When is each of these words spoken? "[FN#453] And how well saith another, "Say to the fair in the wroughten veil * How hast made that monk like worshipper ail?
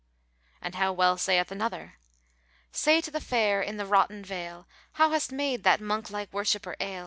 "[FN#453] 0.01 0.57
And 0.63 0.73
how 0.75 0.93
well 0.93 1.15
saith 1.19 1.51
another, 1.51 1.99
"Say 2.71 3.01
to 3.01 3.11
the 3.11 3.21
fair 3.21 3.61
in 3.61 3.77
the 3.77 3.85
wroughten 3.85 4.25
veil 4.25 4.67
* 4.81 4.91
How 4.93 5.11
hast 5.11 5.31
made 5.31 5.61
that 5.63 5.79
monk 5.79 6.09
like 6.09 6.33
worshipper 6.33 6.75
ail? 6.79 6.99